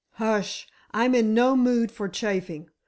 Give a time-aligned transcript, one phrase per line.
[0.13, 2.71] "Hush; I'm in no mood for chaffing.